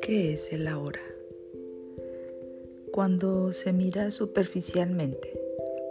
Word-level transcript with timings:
¿Qué 0.00 0.34
es 0.34 0.52
el 0.52 0.68
ahora? 0.68 1.00
Cuando 2.92 3.52
se 3.52 3.72
mira 3.72 4.10
superficialmente, 4.10 5.32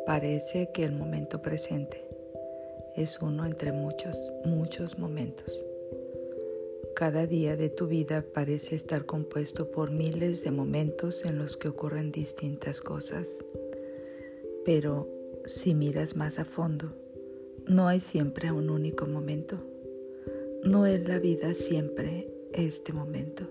parece 0.06 0.70
que 0.74 0.84
el 0.84 0.94
momento 0.94 1.42
presente 1.42 2.04
es 2.96 3.22
uno 3.22 3.46
entre 3.46 3.72
muchos, 3.72 4.18
muchos 4.46 4.98
momentos. 4.98 5.66
Cada 6.96 7.28
día 7.28 7.58
de 7.58 7.70
tu 7.70 7.88
vida 7.88 8.24
parece 8.34 8.76
estar 8.76 9.06
compuesto 9.06 9.72
por 9.72 9.92
miles 9.92 10.44
de 10.44 10.52
momentos 10.52 11.26
en 11.26 11.38
los 11.38 11.58
que 11.58 11.68
ocurren 11.68 12.12
distintas 12.12 12.82
cosas. 12.82 13.28
Pero 14.64 15.10
si 15.46 15.74
miras 15.74 16.16
más 16.16 16.40
a 16.40 16.46
fondo, 16.46 17.03
no 17.68 17.88
hay 17.88 18.00
siempre 18.00 18.52
un 18.52 18.70
único 18.70 19.06
momento. 19.06 19.58
No 20.64 20.86
es 20.86 21.08
la 21.08 21.20
vida 21.20 21.54
siempre 21.54 22.30
este 22.54 22.94
momento. 22.94 23.48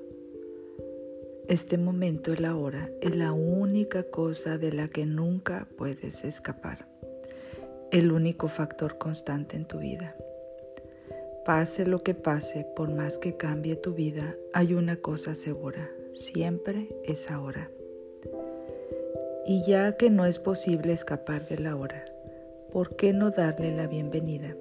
Este 1.48 1.76
momento, 1.76 2.32
el 2.32 2.44
ahora, 2.44 2.90
es 3.00 3.16
la 3.16 3.32
única 3.32 4.04
cosa 4.04 4.58
de 4.58 4.72
la 4.72 4.88
que 4.88 5.06
nunca 5.06 5.66
puedes 5.76 6.24
escapar. 6.24 6.88
El 7.90 8.12
único 8.12 8.48
factor 8.48 8.96
constante 8.98 9.56
en 9.56 9.66
tu 9.66 9.78
vida. 9.78 10.16
Pase 11.44 11.84
lo 11.84 12.02
que 12.02 12.14
pase, 12.14 12.66
por 12.76 12.92
más 12.94 13.18
que 13.18 13.36
cambie 13.36 13.76
tu 13.76 13.92
vida, 13.92 14.36
hay 14.52 14.74
una 14.74 14.96
cosa 14.96 15.34
segura, 15.34 15.90
siempre 16.12 16.88
es 17.04 17.30
ahora. 17.30 17.70
Y 19.44 19.64
ya 19.66 19.96
que 19.96 20.08
no 20.08 20.24
es 20.24 20.38
posible 20.38 20.92
escapar 20.92 21.48
de 21.48 21.58
la 21.58 21.74
hora, 21.74 22.04
¿por 22.72 22.96
qué 22.96 23.12
no 23.12 23.30
darle 23.30 23.76
la 23.76 23.86
bienvenida 23.86 24.56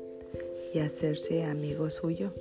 y 0.73 0.79
hacerse 0.79 1.45
amigo 1.45 1.89
suyo? 1.89 2.33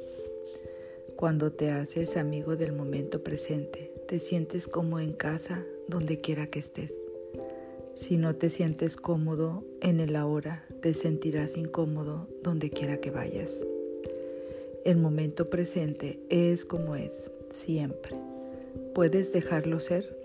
Cuando 1.17 1.53
te 1.53 1.71
haces 1.71 2.17
amigo 2.17 2.57
del 2.57 2.73
momento 2.73 3.23
presente, 3.23 3.93
te 4.09 4.19
sientes 4.19 4.67
como 4.67 4.99
en 4.99 5.13
casa 5.13 5.65
donde 5.87 6.21
quiera 6.21 6.49
que 6.49 6.59
estés. 6.59 7.07
Si 7.95 8.17
no 8.17 8.35
te 8.35 8.51
sientes 8.51 8.97
cómodo 8.97 9.63
en 9.81 10.01
el 10.01 10.17
ahora, 10.17 10.65
te 10.81 10.93
sentirás 10.93 11.57
incómodo 11.57 12.27
donde 12.43 12.71
quiera 12.71 12.99
que 12.99 13.11
vayas. 13.11 13.65
El 14.85 14.97
momento 14.97 15.51
presente 15.51 16.19
es 16.31 16.65
como 16.65 16.97
es, 16.97 17.31
siempre. 17.51 18.17
¿Puedes 18.95 19.33
dejarlo 19.33 19.79
ser? 19.79 20.17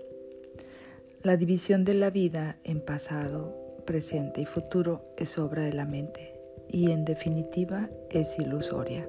La 1.22 1.36
división 1.36 1.84
de 1.84 1.94
la 1.94 2.10
vida 2.10 2.58
en 2.64 2.80
pasado, 2.80 3.65
presente 3.86 4.42
y 4.42 4.44
futuro 4.44 5.00
es 5.16 5.38
obra 5.38 5.62
de 5.62 5.72
la 5.72 5.86
mente 5.86 6.34
y 6.68 6.90
en 6.90 7.04
definitiva 7.04 7.88
es 8.10 8.38
ilusoria. 8.38 9.08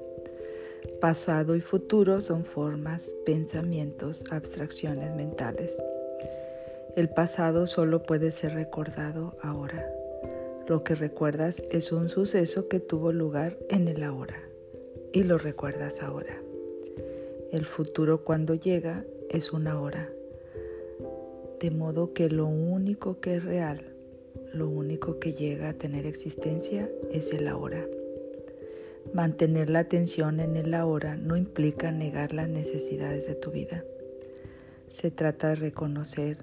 Pasado 1.01 1.55
y 1.55 1.61
futuro 1.61 2.21
son 2.21 2.45
formas, 2.45 3.15
pensamientos, 3.25 4.23
abstracciones 4.31 5.13
mentales. 5.15 5.81
El 6.95 7.09
pasado 7.09 7.67
solo 7.67 8.03
puede 8.03 8.31
ser 8.31 8.53
recordado 8.53 9.35
ahora. 9.41 9.85
Lo 10.67 10.83
que 10.83 10.95
recuerdas 10.95 11.61
es 11.71 11.91
un 11.91 12.09
suceso 12.09 12.67
que 12.67 12.79
tuvo 12.79 13.11
lugar 13.11 13.57
en 13.69 13.87
el 13.87 14.03
ahora 14.03 14.39
y 15.13 15.23
lo 15.23 15.37
recuerdas 15.37 16.01
ahora. 16.01 16.41
El 17.51 17.65
futuro 17.65 18.23
cuando 18.23 18.55
llega 18.55 19.03
es 19.29 19.53
una 19.53 19.79
hora. 19.79 20.09
De 21.59 21.71
modo 21.71 22.13
que 22.13 22.29
lo 22.29 22.45
único 22.45 23.19
que 23.19 23.35
es 23.35 23.43
real, 23.43 23.96
lo 24.53 24.69
único 24.69 25.19
que 25.19 25.33
llega 25.33 25.69
a 25.69 25.73
tener 25.73 26.05
existencia 26.05 26.89
es 27.11 27.31
el 27.33 27.47
ahora. 27.47 27.85
Mantener 29.13 29.69
la 29.69 29.79
atención 29.79 30.39
en 30.39 30.55
el 30.55 30.73
ahora 30.73 31.15
no 31.15 31.37
implica 31.37 31.91
negar 31.91 32.33
las 32.33 32.49
necesidades 32.49 33.27
de 33.27 33.35
tu 33.35 33.51
vida. 33.51 33.83
Se 34.89 35.11
trata 35.11 35.49
de 35.49 35.55
reconocer 35.55 36.37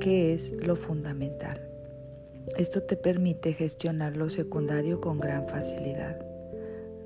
qué 0.00 0.34
es 0.34 0.52
lo 0.52 0.76
fundamental. 0.76 1.60
Esto 2.56 2.82
te 2.82 2.96
permite 2.96 3.52
gestionar 3.52 4.16
lo 4.16 4.30
secundario 4.30 5.00
con 5.00 5.20
gran 5.20 5.46
facilidad. 5.46 6.18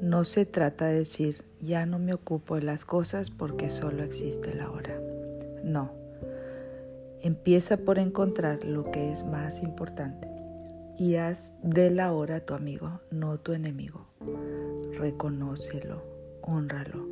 No 0.01 0.25
se 0.25 0.47
trata 0.47 0.87
de 0.87 0.99
decir, 0.99 1.45
ya 1.61 1.87
no 1.87 1.99
me 1.99 2.15
ocupo 2.15 2.57
de 2.57 2.63
las 2.63 2.85
cosas 2.85 3.31
porque 3.31 3.71
solo 3.71 4.03
existe 4.03 4.55
la 4.55 4.71
hora. 4.71 5.01
No. 5.63 6.00
Empieza 7.23 7.77
por 7.77 7.99
encontrar 7.99 8.65
lo 8.65 8.91
que 8.91 9.13
es 9.13 9.25
más 9.25 9.63
importante 9.63 10.27
y 10.99 11.17
haz 11.17 11.55
de 11.63 11.91
la 11.91 12.13
hora 12.13 12.41
tu 12.41 12.55
amigo, 12.55 13.01
no 13.11 13.39
tu 13.39 13.53
enemigo. 13.53 14.07
Reconócelo, 14.99 16.03
honralo. 16.43 17.09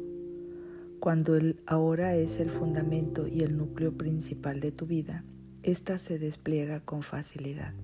Cuando 1.01 1.37
el 1.37 1.59
ahora 1.67 2.17
es 2.17 2.41
el 2.41 2.51
fundamento 2.51 3.27
y 3.27 3.43
el 3.43 3.57
núcleo 3.57 3.93
principal 3.93 4.61
de 4.61 4.73
tu 4.73 4.87
vida, 4.87 5.25
ésta 5.63 5.99
se 5.99 6.19
despliega 6.19 6.81
con 6.81 7.03
facilidad. 7.03 7.75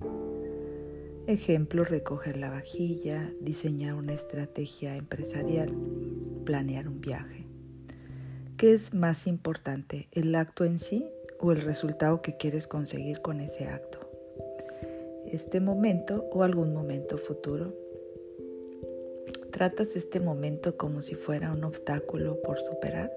Ejemplo, 1.27 1.83
recoger 1.85 2.37
la 2.37 2.49
vajilla, 2.49 3.31
diseñar 3.39 3.93
una 3.93 4.13
estrategia 4.13 4.95
empresarial, 4.95 5.67
planear 6.43 6.87
un 6.87 7.01
viaje. 7.01 7.47
¿Qué 8.57 8.73
es 8.73 8.93
más 8.93 9.27
importante, 9.27 10.07
el 10.11 10.33
acto 10.35 10.65
en 10.65 10.79
sí 10.79 11.07
o 11.39 11.51
el 11.51 11.61
resultado 11.61 12.21
que 12.21 12.37
quieres 12.37 12.67
conseguir 12.67 13.21
con 13.21 13.41
ese 13.41 13.65
acto? 13.65 13.99
¿Este 15.25 15.59
momento 15.59 16.25
o 16.31 16.43
algún 16.43 16.73
momento 16.73 17.17
futuro? 17.17 17.73
¿Tratas 19.51 19.95
este 19.95 20.19
momento 20.19 20.77
como 20.77 21.01
si 21.01 21.15
fuera 21.15 21.51
un 21.51 21.63
obstáculo 21.63 22.41
por 22.41 22.59
superar? 22.59 23.11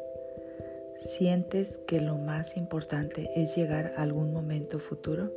¿Sientes 0.97 1.79
que 1.79 2.01
lo 2.01 2.17
más 2.17 2.57
importante 2.57 3.29
es 3.37 3.57
llegar 3.57 3.93
a 3.97 4.03
algún 4.03 4.33
momento 4.33 4.79
futuro? 4.79 5.33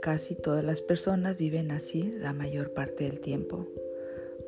Casi 0.00 0.34
todas 0.34 0.64
las 0.64 0.80
personas 0.80 1.36
viven 1.36 1.70
así 1.70 2.14
la 2.18 2.32
mayor 2.32 2.72
parte 2.72 3.04
del 3.04 3.20
tiempo. 3.20 3.66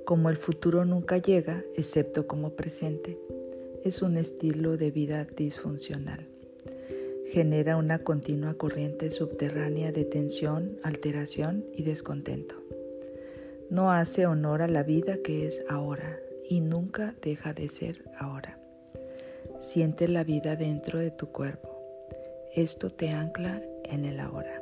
Como 0.04 0.30
el 0.30 0.36
futuro 0.36 0.84
nunca 0.84 1.18
llega, 1.18 1.64
excepto 1.76 2.26
como 2.26 2.56
presente, 2.56 3.18
es 3.84 4.02
un 4.02 4.16
estilo 4.16 4.76
de 4.76 4.90
vida 4.90 5.26
disfuncional. 5.36 6.26
Genera 7.30 7.76
una 7.76 8.00
continua 8.00 8.54
corriente 8.54 9.12
subterránea 9.12 9.92
de 9.92 10.04
tensión, 10.04 10.80
alteración 10.82 11.64
y 11.72 11.84
descontento. 11.84 12.56
No 13.70 13.92
hace 13.92 14.26
honor 14.26 14.62
a 14.62 14.66
la 14.66 14.82
vida 14.82 15.18
que 15.22 15.46
es 15.46 15.64
ahora 15.68 16.18
y 16.48 16.60
nunca 16.60 17.14
deja 17.22 17.52
de 17.52 17.68
ser 17.68 18.02
ahora. 18.18 18.58
Siente 19.60 20.08
la 20.08 20.24
vida 20.24 20.56
dentro 20.56 20.98
de 20.98 21.12
tu 21.12 21.28
cuerpo. 21.28 21.68
Esto 22.52 22.90
te 22.90 23.10
ancla 23.10 23.62
en 23.84 24.06
el 24.06 24.18
ahora. 24.18 24.60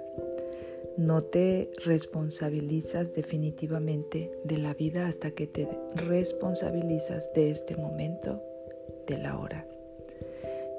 No 0.98 1.22
te 1.22 1.70
responsabilizas 1.86 3.14
definitivamente 3.14 4.30
de 4.44 4.58
la 4.58 4.74
vida 4.74 5.06
hasta 5.06 5.30
que 5.30 5.46
te 5.46 5.66
responsabilizas 5.94 7.32
de 7.32 7.50
este 7.50 7.76
momento, 7.76 8.42
de 9.06 9.16
la 9.16 9.38
hora. 9.38 9.66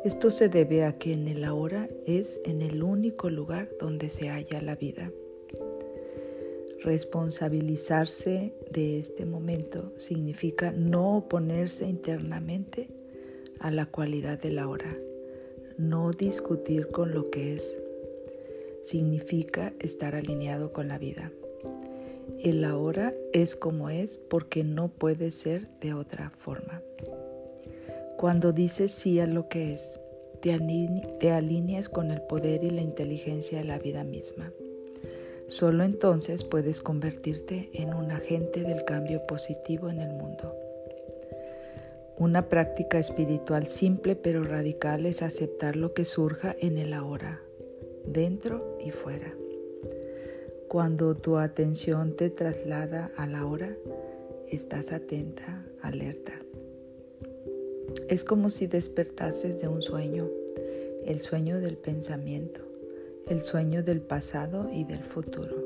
Esto 0.06 0.32
se 0.32 0.48
debe 0.48 0.86
a 0.86 0.98
que 0.98 1.12
en 1.12 1.28
el 1.28 1.44
ahora 1.44 1.90
es 2.06 2.40
en 2.46 2.62
el 2.62 2.84
único 2.84 3.30
lugar 3.30 3.70
donde 3.82 4.10
se 4.10 4.30
halla 4.30 4.62
la 4.62 4.76
vida. 4.76 5.12
Responsabilizarse 6.82 8.54
de 8.72 8.98
este 8.98 9.26
momento 9.26 9.92
significa 9.98 10.72
no 10.72 11.18
oponerse 11.18 11.86
internamente 11.86 12.88
a 13.60 13.72
la 13.72 13.88
cualidad 13.88 14.40
de 14.40 14.52
la 14.52 14.70
hora, 14.70 14.96
no 15.78 16.14
discutir 16.14 16.88
con 16.88 17.14
lo 17.14 17.30
que 17.30 17.56
es, 17.56 17.78
significa 18.82 19.74
estar 19.80 20.16
alineado 20.16 20.72
con 20.72 20.88
la 20.88 20.98
vida. 20.98 21.30
El 22.42 22.64
ahora 22.64 23.14
es 23.34 23.58
como 23.58 23.90
es 23.90 24.18
porque 24.18 24.64
no 24.64 24.88
puede 24.88 25.32
ser 25.32 25.68
de 25.82 25.94
otra 25.94 26.30
forma. 26.30 26.82
Cuando 28.20 28.52
dices 28.52 28.92
sí 28.92 29.22
a 29.22 29.28
lo 29.28 29.48
que 29.48 29.72
es, 29.72 29.98
te, 30.42 30.52
alineas 31.32 31.88
con 31.88 32.12
el 32.12 32.22
poder 32.24 32.66
y 32.66 32.70
la 32.70 32.82
inteligencia 32.82 33.60
de 33.60 33.64
la 33.64 33.80
vida 33.80 34.04
misma. 34.04 34.52
Solo 35.48 35.86
entonces 35.86 36.44
puedes 36.44 36.82
convertirte 36.82 37.70
en 37.72 37.94
un 37.94 38.12
agente 38.12 38.64
del 38.64 38.84
cambio 38.84 39.26
positivo 39.26 39.88
en 39.88 40.02
el 40.02 40.12
mundo. 40.12 40.54
Una 42.18 42.50
práctica 42.50 43.00
espiritual 43.00 43.68
simple 43.68 44.18
pero 44.18 44.44
radical 44.44 45.06
es 45.06 45.22
aceptar 45.22 45.78
lo 45.78 45.94
que 45.94 46.04
surja 46.04 46.54
en 46.60 46.78
el 46.78 46.94
ahora, 46.94 47.40
dentro 48.06 48.78
y 48.86 48.92
fuera. 48.92 49.34
Cuando 50.68 51.16
tu 51.16 51.38
atención 51.38 52.18
te 52.18 52.30
traslada 52.30 53.12
a 53.16 53.26
la 53.26 53.46
hora, 53.46 53.78
estás 54.50 54.92
atenta, 54.92 55.66
alerta. 55.82 56.34
Es 58.08 58.24
como 58.24 58.50
si 58.50 58.68
despertases 58.68 59.62
de 59.62 59.68
un 59.68 59.82
sueño, 59.82 60.30
el 61.06 61.22
sueño 61.22 61.60
del 61.60 61.78
pensamiento, 61.78 62.62
el 63.28 63.42
sueño 63.42 63.84
del 63.84 64.02
pasado 64.02 64.70
y 64.72 64.84
del 64.84 65.04
futuro. 65.04 65.64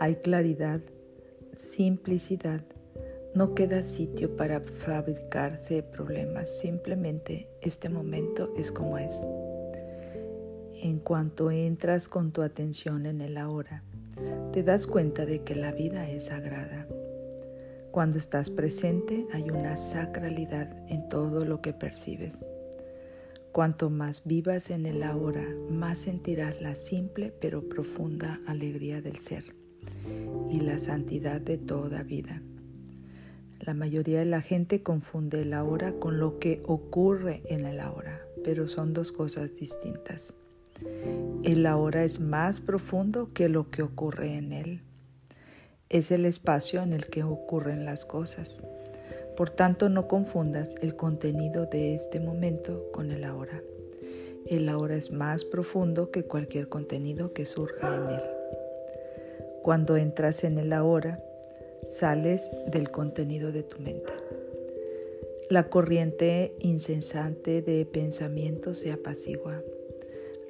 Hay 0.00 0.16
claridad, 0.16 0.80
simplicidad, 1.54 2.62
No 3.34 3.54
queda 3.54 3.82
sitio 3.82 4.36
para 4.36 4.60
fabricarse 4.60 5.82
problemas, 5.82 6.48
simplemente 6.60 7.48
este 7.62 7.88
momento 7.88 8.54
es 8.56 8.70
como 8.70 8.96
es. 8.96 9.18
En 10.82 11.00
cuanto 11.00 11.50
entras 11.50 12.08
con 12.08 12.30
tu 12.30 12.42
atención 12.42 13.06
en 13.06 13.20
el 13.20 13.36
ahora, 13.36 13.82
te 14.52 14.62
das 14.62 14.86
cuenta 14.86 15.26
de 15.26 15.42
que 15.42 15.56
la 15.56 15.72
vida 15.72 16.08
es 16.08 16.26
sagrada. 16.26 16.83
Cuando 17.94 18.18
estás 18.18 18.50
presente 18.50 19.24
hay 19.32 19.50
una 19.50 19.76
sacralidad 19.76 20.68
en 20.90 21.08
todo 21.08 21.44
lo 21.44 21.60
que 21.60 21.72
percibes. 21.72 22.44
Cuanto 23.52 23.88
más 23.88 24.22
vivas 24.24 24.70
en 24.70 24.84
el 24.84 25.04
ahora, 25.04 25.44
más 25.70 25.98
sentirás 25.98 26.60
la 26.60 26.74
simple 26.74 27.32
pero 27.40 27.68
profunda 27.68 28.40
alegría 28.48 29.00
del 29.00 29.20
ser 29.20 29.54
y 30.50 30.58
la 30.58 30.80
santidad 30.80 31.40
de 31.40 31.56
toda 31.56 32.02
vida. 32.02 32.42
La 33.60 33.74
mayoría 33.74 34.18
de 34.18 34.24
la 34.24 34.40
gente 34.40 34.82
confunde 34.82 35.42
el 35.42 35.52
ahora 35.52 35.92
con 35.92 36.18
lo 36.18 36.40
que 36.40 36.64
ocurre 36.66 37.44
en 37.48 37.64
el 37.64 37.78
ahora, 37.78 38.20
pero 38.42 38.66
son 38.66 38.92
dos 38.92 39.12
cosas 39.12 39.54
distintas. 39.54 40.34
El 41.44 41.64
ahora 41.64 42.02
es 42.02 42.18
más 42.18 42.58
profundo 42.58 43.32
que 43.32 43.48
lo 43.48 43.70
que 43.70 43.84
ocurre 43.84 44.34
en 44.34 44.52
él. 44.52 44.82
Es 45.94 46.10
el 46.10 46.26
espacio 46.26 46.82
en 46.82 46.92
el 46.92 47.06
que 47.06 47.22
ocurren 47.22 47.84
las 47.84 48.04
cosas. 48.04 48.64
Por 49.36 49.50
tanto, 49.50 49.88
no 49.88 50.08
confundas 50.08 50.74
el 50.82 50.96
contenido 50.96 51.66
de 51.66 51.94
este 51.94 52.18
momento 52.18 52.90
con 52.90 53.12
el 53.12 53.22
ahora. 53.22 53.62
El 54.44 54.68
ahora 54.68 54.96
es 54.96 55.12
más 55.12 55.44
profundo 55.44 56.10
que 56.10 56.24
cualquier 56.24 56.68
contenido 56.68 57.32
que 57.32 57.46
surja 57.46 57.94
en 57.94 58.10
él. 58.10 58.22
Cuando 59.62 59.96
entras 59.96 60.42
en 60.42 60.58
el 60.58 60.72
ahora, 60.72 61.22
sales 61.88 62.50
del 62.66 62.90
contenido 62.90 63.52
de 63.52 63.62
tu 63.62 63.78
mente. 63.78 64.12
La 65.48 65.70
corriente 65.70 66.56
incesante 66.58 67.62
de 67.62 67.86
pensamientos 67.86 68.78
se 68.78 68.90
apacigua. 68.90 69.62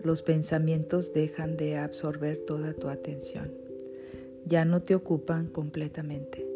Los 0.03 0.23
pensamientos 0.23 1.13
dejan 1.13 1.59
de 1.59 1.77
absorber 1.77 2.39
toda 2.47 2.73
tu 2.73 2.89
atención. 2.89 3.64
Ya 4.47 4.65
no 4.65 4.83
te 4.83 4.95
ocupan 4.95 5.49
completamente. 5.49 6.47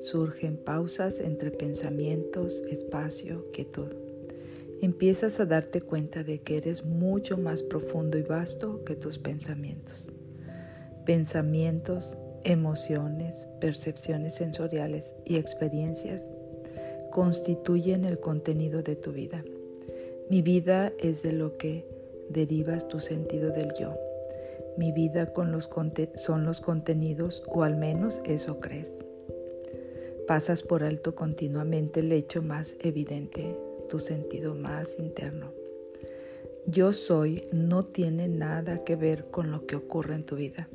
Surgen 0.00 0.56
pausas 0.56 1.20
entre 1.20 1.50
pensamientos, 1.50 2.62
espacio, 2.68 3.50
quietud. 3.52 3.88
Empiezas 4.80 5.38
a 5.38 5.46
darte 5.46 5.80
cuenta 5.80 6.24
de 6.24 6.40
que 6.40 6.56
eres 6.56 6.84
mucho 6.84 7.36
más 7.36 7.62
profundo 7.62 8.18
y 8.18 8.22
vasto 8.22 8.84
que 8.84 8.96
tus 8.96 9.18
pensamientos. 9.18 10.08
Pensamientos, 11.04 12.16
emociones, 12.44 13.48
percepciones 13.60 14.34
sensoriales 14.34 15.12
y 15.24 15.36
experiencias 15.36 16.24
constituyen 17.10 18.04
el 18.04 18.20
contenido 18.20 18.82
de 18.82 18.96
tu 18.96 19.12
vida. 19.12 19.44
Mi 20.30 20.42
vida 20.42 20.92
es 20.98 21.22
de 21.22 21.32
lo 21.32 21.56
que 21.56 21.86
derivas 22.28 22.86
tu 22.88 23.00
sentido 23.00 23.50
del 23.50 23.72
yo. 23.78 24.07
Mi 24.78 24.92
vida 24.92 25.34
con 25.34 25.52
los 25.52 25.68
son 26.14 26.46
los 26.46 26.62
contenidos, 26.62 27.42
o 27.48 27.62
al 27.64 27.76
menos 27.76 28.22
eso 28.24 28.60
crees. 28.60 29.04
Pasas 30.26 30.62
por 30.62 30.82
alto 30.82 31.14
continuamente 31.14 32.00
el 32.00 32.12
hecho 32.12 32.40
más 32.40 32.76
evidente, 32.80 33.54
tu 33.90 33.98
sentido 33.98 34.54
más 34.54 34.98
interno. 34.98 35.52
Yo 36.66 36.94
soy 36.94 37.44
no 37.52 37.82
tiene 37.82 38.28
nada 38.28 38.84
que 38.84 38.96
ver 38.96 39.26
con 39.30 39.50
lo 39.50 39.66
que 39.66 39.76
ocurre 39.76 40.14
en 40.14 40.24
tu 40.24 40.36
vida 40.36 40.68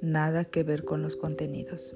nada 0.00 0.44
que 0.44 0.62
ver 0.62 0.84
con 0.84 1.02
los 1.02 1.16
contenidos. 1.16 1.94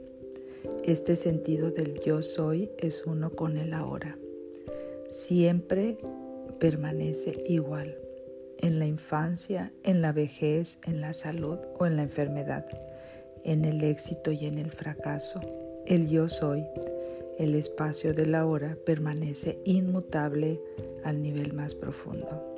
Este 0.85 1.17
sentido 1.17 1.71
del 1.71 2.01
yo 2.01 2.23
soy 2.23 2.71
es 2.79 3.05
uno 3.07 3.31
con 3.31 3.57
el 3.57 3.73
ahora. 3.73 4.19
Siempre 5.09 5.99
permanece 6.59 7.45
igual, 7.47 7.97
en 8.59 8.79
la 8.79 8.87
infancia, 8.87 9.73
en 9.83 10.03
la 10.03 10.12
vejez, 10.12 10.79
en 10.87 11.01
la 11.01 11.12
salud 11.12 11.59
o 11.79 11.87
en 11.87 11.97
la 11.97 12.03
enfermedad, 12.03 12.67
en 13.45 13.65
el 13.65 13.83
éxito 13.85 14.33
y 14.33 14.47
en 14.47 14.59
el 14.59 14.71
fracaso. 14.71 15.41
El 15.87 16.09
yo 16.09 16.29
soy, 16.29 16.65
el 17.39 17.55
espacio 17.55 18.15
del 18.15 18.35
ahora, 18.35 18.77
permanece 18.87 19.59
inmutable 19.65 20.61
al 21.05 21.21
nivel 21.21 21.53
más 21.53 21.75
profundo. 21.75 22.55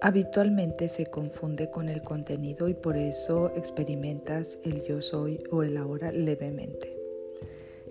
Habitualmente 0.00 0.88
se 0.88 1.06
confunde 1.06 1.70
con 1.70 1.88
el 1.88 2.02
contenido 2.02 2.68
y 2.68 2.74
por 2.74 2.96
eso 2.96 3.52
experimentas 3.54 4.58
el 4.64 4.82
yo 4.82 5.00
soy 5.00 5.38
o 5.52 5.62
el 5.62 5.76
ahora 5.76 6.10
levemente, 6.10 6.96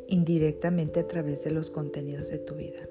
indirectamente 0.09 1.00
a 1.00 1.07
través 1.07 1.45
de 1.45 1.51
los 1.51 1.69
contenidos 1.69 2.30
de 2.30 2.39
tu 2.39 2.56
vida. 2.56 2.81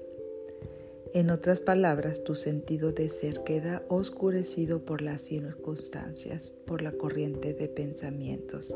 En 1.13 1.29
otras 1.29 1.59
palabras, 1.59 2.23
tu 2.23 2.35
sentido 2.35 2.93
de 2.93 3.09
ser 3.09 3.43
queda 3.43 3.83
oscurecido 3.89 4.85
por 4.85 5.01
las 5.01 5.23
circunstancias, 5.23 6.53
por 6.65 6.81
la 6.81 6.93
corriente 6.93 7.53
de 7.53 7.67
pensamientos 7.67 8.73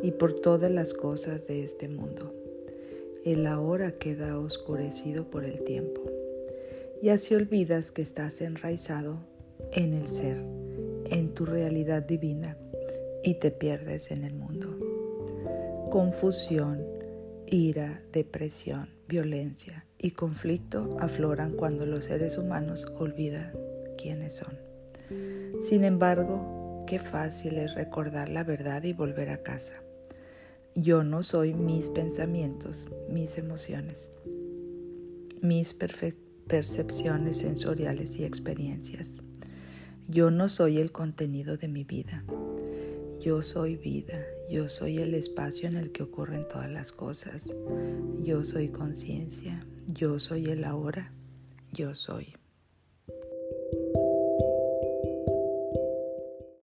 y 0.00 0.12
por 0.12 0.38
todas 0.38 0.70
las 0.70 0.94
cosas 0.94 1.48
de 1.48 1.64
este 1.64 1.88
mundo. 1.88 2.32
El 3.24 3.48
ahora 3.48 3.90
queda 3.90 4.38
oscurecido 4.38 5.28
por 5.28 5.44
el 5.44 5.64
tiempo. 5.64 6.02
Y 7.02 7.08
así 7.08 7.34
olvidas 7.34 7.90
que 7.90 8.02
estás 8.02 8.40
enraizado 8.40 9.18
en 9.72 9.94
el 9.94 10.06
ser, 10.06 10.36
en 11.10 11.34
tu 11.34 11.44
realidad 11.44 12.04
divina 12.04 12.56
y 13.24 13.34
te 13.34 13.50
pierdes 13.50 14.12
en 14.12 14.22
el 14.22 14.34
mundo. 14.34 14.78
Confusión, 15.90 16.86
ira, 17.48 18.00
depresión, 18.12 18.90
violencia 19.08 19.84
y 20.04 20.10
conflicto 20.10 20.98
afloran 21.00 21.52
cuando 21.52 21.86
los 21.86 22.04
seres 22.04 22.36
humanos 22.36 22.86
olvidan 22.98 23.52
quiénes 23.96 24.34
son. 24.34 24.52
Sin 25.62 25.82
embargo, 25.82 26.84
qué 26.86 26.98
fácil 26.98 27.54
es 27.54 27.74
recordar 27.74 28.28
la 28.28 28.44
verdad 28.44 28.82
y 28.82 28.92
volver 28.92 29.30
a 29.30 29.42
casa. 29.42 29.82
Yo 30.74 31.04
no 31.04 31.22
soy 31.22 31.54
mis 31.54 31.88
pensamientos, 31.88 32.86
mis 33.08 33.38
emociones, 33.38 34.10
mis 35.40 35.72
percepciones 35.72 37.38
sensoriales 37.38 38.18
y 38.18 38.24
experiencias. 38.24 39.22
Yo 40.06 40.30
no 40.30 40.50
soy 40.50 40.80
el 40.80 40.92
contenido 40.92 41.56
de 41.56 41.68
mi 41.68 41.84
vida. 41.84 42.24
Yo 43.22 43.40
soy 43.40 43.76
vida. 43.76 44.22
Yo 44.50 44.68
soy 44.68 44.98
el 44.98 45.14
espacio 45.14 45.66
en 45.66 45.76
el 45.76 45.92
que 45.92 46.02
ocurren 46.02 46.46
todas 46.46 46.70
las 46.70 46.92
cosas. 46.92 47.48
Yo 48.22 48.44
soy 48.44 48.68
conciencia. 48.68 49.64
Yo 49.86 50.18
soy 50.18 50.46
el 50.46 50.64
ahora. 50.64 51.12
Yo 51.72 51.94
soy. 51.94 52.34